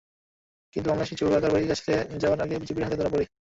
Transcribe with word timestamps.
কিন্তু 0.73 0.87
বাংলাদেশি 0.89 1.15
চোরাকারবারির 1.19 1.69
কাছে 1.71 1.83
নিয়ে 2.01 2.21
যাওয়ার 2.23 2.43
আগে 2.43 2.55
বিজিবির 2.61 2.85
হাতে 2.85 2.97
ধরা 2.99 3.13
পড়ি। 3.13 3.25